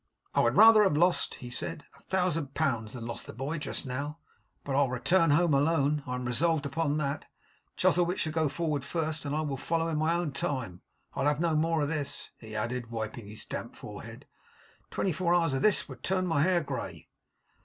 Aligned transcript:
'I 0.33 0.39
would 0.39 0.57
rather 0.57 0.81
have 0.81 0.97
lost,' 0.97 1.35
he 1.35 1.51
said, 1.51 1.85
'a 1.95 1.99
thousand 2.01 2.55
pounds 2.55 2.93
than 2.93 3.05
lost 3.05 3.27
the 3.27 3.33
boy 3.33 3.59
just 3.59 3.85
now. 3.85 4.17
But 4.63 4.75
I'll 4.75 4.89
return 4.89 5.29
home 5.29 5.53
alone. 5.53 6.01
I 6.07 6.15
am 6.15 6.25
resolved 6.25 6.65
upon 6.65 6.97
that. 6.97 7.25
Chuzzlewit 7.77 8.17
shall 8.17 8.33
go 8.33 8.49
forward 8.49 8.83
first, 8.83 9.25
and 9.25 9.35
I 9.35 9.41
will 9.41 9.57
follow 9.57 9.89
in 9.89 9.99
my 9.99 10.15
own 10.15 10.31
time. 10.31 10.81
I'll 11.13 11.27
have 11.27 11.39
no 11.39 11.55
more 11.55 11.81
of 11.83 11.89
this,' 11.89 12.31
he 12.39 12.55
added, 12.55 12.89
wiping 12.89 13.27
his 13.27 13.45
damp 13.45 13.75
forehead. 13.75 14.25
'Twenty 14.89 15.11
four 15.11 15.35
hours 15.35 15.53
of 15.53 15.61
this 15.61 15.87
would 15.87 16.01
turn 16.01 16.25
my 16.25 16.41
hair 16.41 16.61
grey! 16.61 17.07